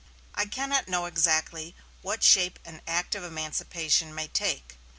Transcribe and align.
I 0.33 0.47
cannot 0.47 0.87
know 0.87 1.05
exactly 1.05 1.75
what 2.01 2.23
shape 2.23 2.57
an 2.65 2.81
act 2.87 3.13
of 3.13 3.23
emancipation 3.23 4.15
may 4.15 4.27
take. 4.29 4.79